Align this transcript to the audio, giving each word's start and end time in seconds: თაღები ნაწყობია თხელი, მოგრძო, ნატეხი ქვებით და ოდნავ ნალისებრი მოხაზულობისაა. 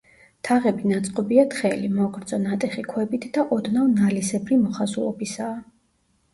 თაღები 0.47 0.87
ნაწყობია 0.91 1.43
თხელი, 1.51 1.91
მოგრძო, 1.99 2.41
ნატეხი 2.47 2.87
ქვებით 2.95 3.29
და 3.37 3.47
ოდნავ 3.59 3.95
ნალისებრი 4.03 4.61
მოხაზულობისაა. 4.67 5.57